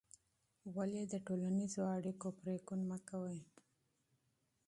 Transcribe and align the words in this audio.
ولې 0.75 1.01
د 1.11 1.13
ټولنیزو 1.27 1.81
اړیکو 1.97 2.27
پرېکون 2.39 2.79
مه 2.89 2.97
کوې؟ 3.09 3.39